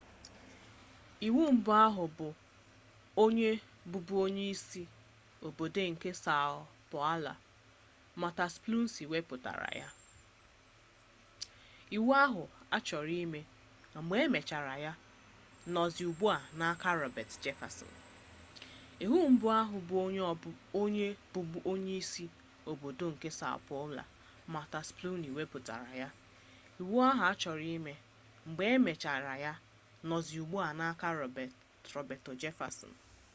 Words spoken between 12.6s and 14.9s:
achọrọ ime mgbe e mezichara